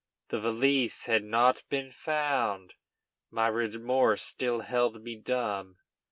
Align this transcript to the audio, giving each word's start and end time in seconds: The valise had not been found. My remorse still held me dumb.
The 0.29 0.39
valise 0.39 1.03
had 1.05 1.23
not 1.23 1.61
been 1.69 1.91
found. 1.91 2.73
My 3.29 3.45
remorse 3.45 4.23
still 4.23 4.61
held 4.61 5.03
me 5.03 5.15
dumb. 5.15 5.77